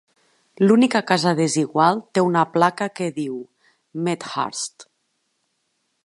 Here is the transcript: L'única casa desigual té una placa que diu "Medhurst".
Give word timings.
L'única 0.61 1.01
casa 1.11 1.33
desigual 1.39 2.01
té 2.17 2.23
una 2.29 2.45
placa 2.55 2.87
que 2.99 3.09
diu 3.19 3.35
"Medhurst". 4.07 4.87